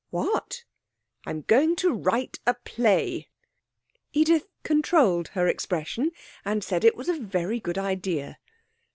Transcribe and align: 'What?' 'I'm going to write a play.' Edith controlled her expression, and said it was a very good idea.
'What?' 0.09 0.63
'I'm 1.27 1.41
going 1.41 1.75
to 1.75 1.93
write 1.93 2.39
a 2.47 2.55
play.' 2.55 3.27
Edith 4.13 4.47
controlled 4.63 5.27
her 5.27 5.45
expression, 5.47 6.09
and 6.43 6.63
said 6.63 6.83
it 6.83 6.95
was 6.97 7.07
a 7.07 7.19
very 7.19 7.59
good 7.59 7.77
idea. 7.77 8.39